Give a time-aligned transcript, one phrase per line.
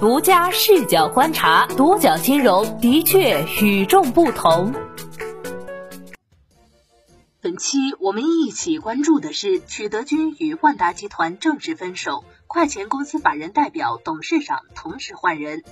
[0.00, 4.72] 独家视角观察，独角金融的确与众不同。
[7.40, 15.64] 本期我们一起关注的是曲德军与万达集团正式分手，快钱公司法人代表、董事长同时换人。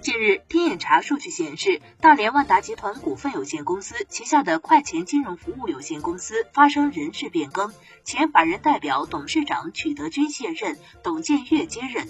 [0.00, 7.70] 近日，天眼查数据显示，大连万达集团股份有限公司旗下的快钱金融服务有限公司发生人事变更，
[8.02, 12.08] 前法人代表、董事长曲德军卸任，董建岳接任。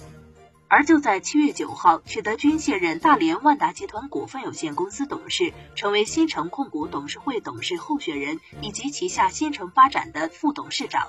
[0.70, 11.08] 而就在七月九号，曲德军卸任大连万达集团股份有限公司董事，成为新城控股董事会董事候选人以及旗下新城发展的副董事长。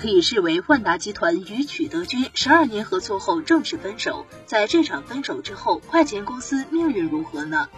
[0.00, 4.26] 可以视为万达集团与曲德军十二年合作后正式分手。
[4.46, 7.68] 在这场分手之后，快钱公司命运如何呢？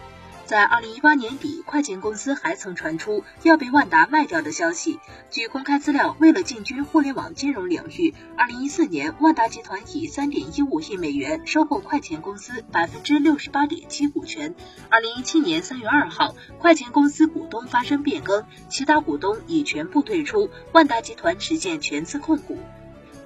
[0.51, 4.99] 在二零一八年底，快钱公司还曾传出要被万达卖掉的消息。
[5.31, 14.53] 据公开资料，为了进军互联网金融领域，二零一四年，万达集团以三点一五亿美元收购快钱公司百分之六十八点七股权。
[14.89, 22.59] 二零一七年三月二号，快钱公司股东发生变更，其他股东已全部退出，万达集团实现全资控股。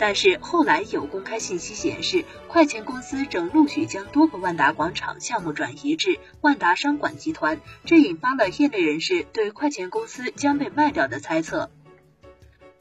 [0.06, 11.70] 但是后来有公开信息显示，快钱公司正陆续将多个万达广场项目转移至万达商管集团，这引发了业内人士对快钱公司将被卖掉的猜测。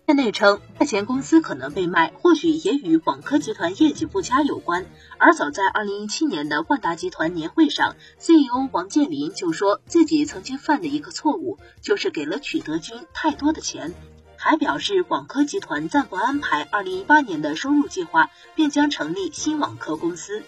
[0.05, 4.85] 业内称，快钱公司可能被卖，或许也与广科集团业绩不佳有关。
[5.17, 13.93] 而早在二零一七年的万达集团年会上，CEO 王健林就说自己曾经犯的一个错误，就是给了曲德军太多的钱。
[14.45, 20.43] 还表示，网科集团暂不安排二零一八年的收入计划，便将成立新网科公司。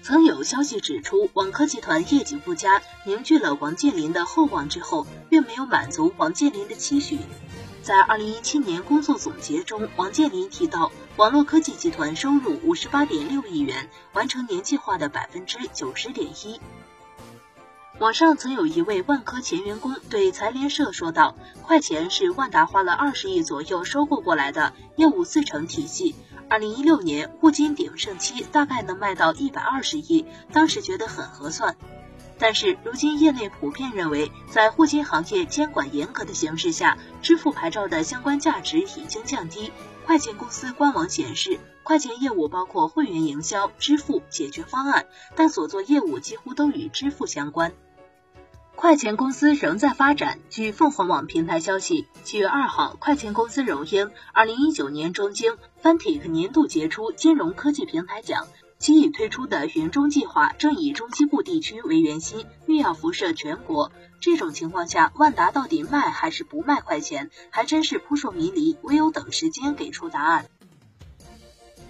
[0.00, 7.18] 曾有消息指出，网科集团业绩不佳，凝聚了王健林的厚望之后，并没有满足王健林的期许。
[7.82, 16.60] 在二零一七年工作总结中，王健林提到，网络科技集团收入五十八点六亿元，完成年计划的百分之九十点一。
[18.02, 26.16] 网上曾有一位万科前员工对财联社说道：“快钱是万达花了二十亿左右收购过来的业务自成体系。
[26.48, 31.76] 二零一六年互金鼎盛期大概能卖到一百二十亿，当时觉得很合算。
[32.40, 39.70] 但是如今业内普遍认为，在互金行业监管严格的形势下，支付牌照的相关价值已经降低。
[40.04, 47.72] 快钱公司官网显示，快钱业务包括会员营销、支付解决方案，但所做业务几乎都与支付相关。”
[48.82, 50.40] 快钱公司仍在发展。
[50.50, 58.48] 据凤凰网平台消息，七月二号，快钱公司荣膺二零一九年中京 Fintech 年度杰出金融科技平台奖。
[58.80, 63.92] 其已推出的云中计划正以中西部地区为圆心，欲要辐射全国。
[64.18, 70.46] 这种情况下，万达到底卖还是不卖快钱，还真是扑朔迷离，唯有等时间给出答案。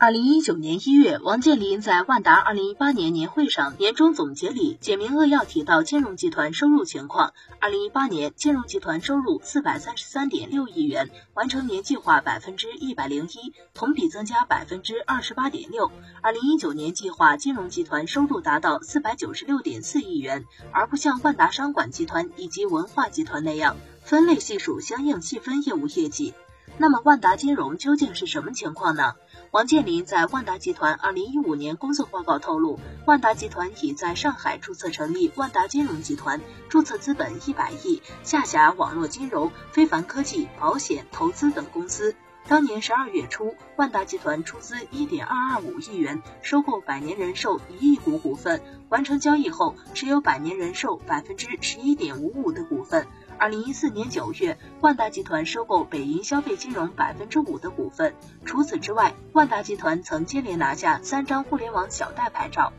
[0.03, 7.35] 二零一九年一月，王健林在万达二零一八年年会上年终总结里简明扼要提到金融集团收入情况。
[7.61, 15.93] 二零一八年，金融集团收入四百三十三点六亿元，完成年计划百分之一百零一，同比增加百分之二十八点六。
[16.21, 26.35] 二零一九年计划金融集团收入达到四百九十六点四亿元，而不像万达商管集团以及文化集团那样分类系数相应细分业务业绩。
[26.79, 29.15] 那么万达金融究竟是什么情况呢？
[29.51, 42.17] 王健林在万达集团二零一五年工作报告透露，万达集团已在上海注册成立万达金融集团，注册资本一百亿，下辖网络金融、非凡科技、保险、投资等公司。
[42.49, 53.07] 当年十二月初，万达集团出资一点二二五亿元收购百年人寿一亿股股份，完成交易后持有百年人寿百分之十一点五五的股份。
[53.43, 58.15] 二零一四年九月，万达集团收购北银消费金融百分之五的股份。
[58.45, 62.73] 除此之外，万达集团曾接连拿下三张互联网小贷牌照。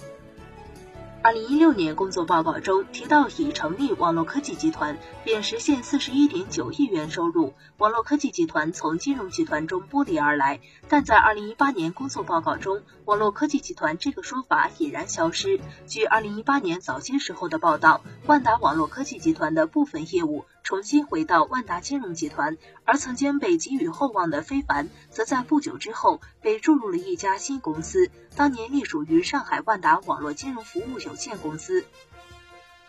[1.22, 7.53] 二零一六年工作报告中提到，已成立网络科技集团，并实现四十一点九亿元收入。
[7.78, 15.59] 网络科技集团从金融集团中剥离而来，但在二零一八年工作报告中，网络科技集团这个说法已然消失。
[15.88, 20.46] 据二零一八年早些时候的报道，万达网络科技集团的部分业务。
[20.64, 31.86] 重新回到万达金融集团，而曾经被寄予厚望的非凡，则在不久之后被注入了一家新公司，当年隶属于上海万达网络金融服务有限公司。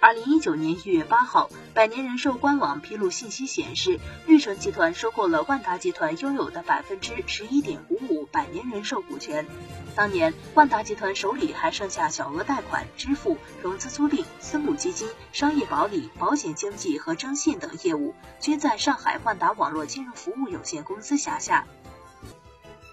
[0.04, 9.46] 二零一九年一月八号，百年人寿官网披露信息显示，绿城集团收购了万达集团拥有的百分之十一点五五百年人寿股权。
[9.96, 21.66] 当年，万达集团手里还剩下小额贷款、支付、融资租赁、私募基金、商业保理、保险经纪和征信等业务，均在上海万达网络金融服务有限公司辖下。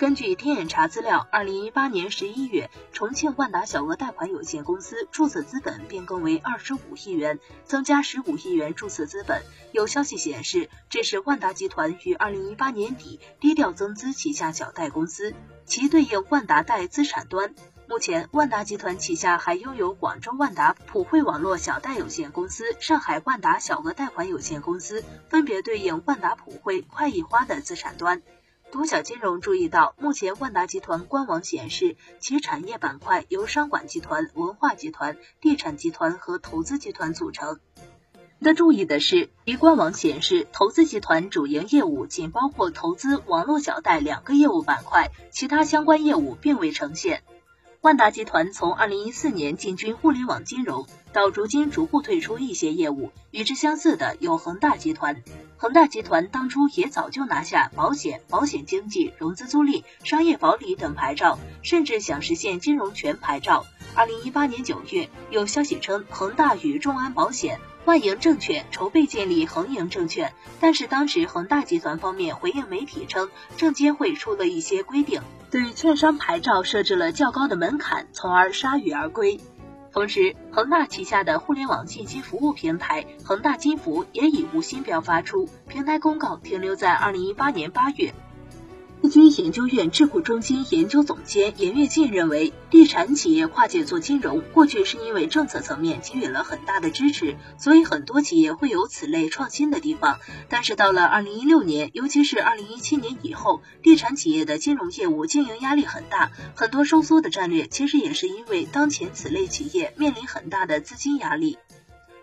[0.02, 9.44] 根据天眼查资料，二零一八年十一月，重庆万达小额贷款有限公司注册资本变更为二十五亿元，增加十五亿元注册资本。
[9.72, 17.54] 有消息显示，这是万达集团于二零一八年底低调增资旗下小贷公司，其对应万达贷资产端。
[17.88, 28.24] 目前，万达集团旗下还拥有广州万达普惠网络小贷有限公司、上海万达小额贷款有限公司，分别对应万达普惠、快易花的资产端。
[28.72, 37.60] 独角金融注意到，目前万达集团官网显示，其产业板块由商管集团、文化集团、地产集团和投资集团组成。
[38.40, 47.24] 值得注意的是，其官网显示，投资集团主营业务仅包括投资、网络小贷两个业务板块，其他相关业务并未呈现。
[47.82, 53.12] 万达集团从二零一四年进军互联网金融，到如今逐步退出一些业务。
[53.32, 55.24] 与之相似的有恒大集团。
[55.62, 63.68] 恒大集团当初也早就拿下保险、保险经纪、融资租赁、商业保理等牌照，甚至想实现金融全牌照。
[63.94, 75.22] 二零一八年九月，有消息称恒大与众安保险、万盈证券筹备建立恒盈证券，但是当时恒大集团方面回应媒体称，证监会出了一些规定，
[75.52, 79.40] 对券商牌照设置了较高的门槛，从而铩羽而归。
[79.94, 88.14] 同时，恒大旗下的互联网信息服务平台恒大金服也已无新标发出，平台公告停留在二零一八年八月。
[89.04, 100.20] 易军研究院智库中心研究总监严跃进认为，地产企业跨界做金融，过去是因为政策层面给予了很大的支持，所以很多企业会有此类创新的地方。
[100.50, 111.58] 但是到了二零一六年，尤其是二零一七年以后，地产企业的金融业务经营压力很大，很多收缩的战略其实也是因为当前此类企业面临很大的资金压力。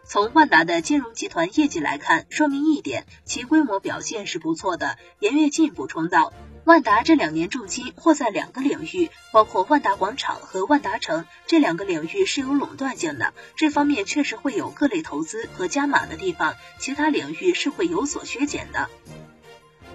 [0.05, 4.97] 从万达的金融集团业绩来看，说明一点，其规模表现是不错的。
[5.19, 6.33] 严跃进补充道。
[6.65, 18.91] 万达这两年重心或在两个领域，包括万达广场和万达城这两个领域是有垄断性的，这方面确实会有各类投资和加码的地方，其他领域是会有所削减的。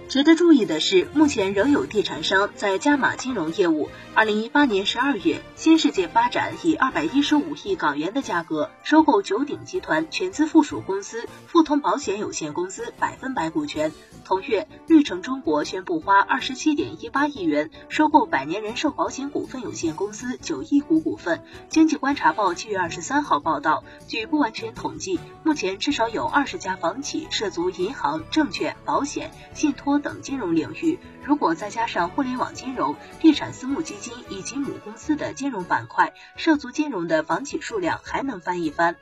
[0.06, 3.88] 值得注意的是，目前仍有地产商在加码金融业务。
[4.14, 13.90] 二零一八年十二月，新世界发展以二百一十五亿港元的价格收购九鼎集团全资附属公司富通保险有限公司百分百股权。
[14.24, 21.42] 同月，绿城中国宣布花二十七点一八亿元收购百年人寿保险股份有限公司九亿股股份。
[21.68, 29.93] 经济观察报七月二十三号报道，据不完全统计，目前至少有二十家房企涉足银行、证券、保险、信托。
[29.98, 38.96] 等金融领域，如果再加上互联网金融、地产私募基金以及母公司的金融板块，涉足金融的房企数量还能翻一番。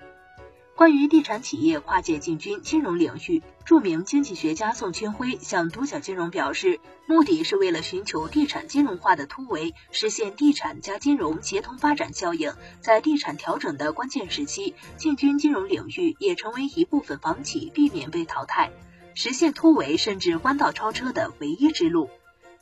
[0.75, 12.55] 关于地产企业跨界进军金融领域，著名经济学家宋清辉向独角金融表示，目的是为了寻求地产金融化的突围，实现地产加金融协同发展效应。
[12.81, 18.73] 在地产调整的关键时期，进军金融领域也成为一部分房企避免被淘汰。
[19.15, 22.11] 实现突围甚至弯道超车的唯一之路。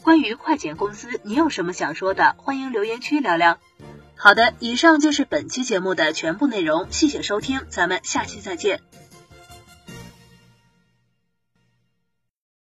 [0.02, 2.34] 关于快钱公司，你有什么想说的？
[2.38, 3.58] 欢迎留言区聊聊。
[4.16, 8.80] 好的，以上就是本期节目的全部内容，谢谢收听，咱们下期再见。